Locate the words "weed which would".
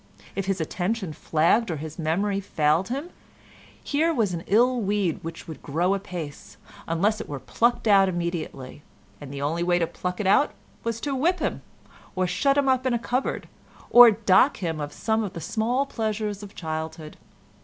4.81-5.61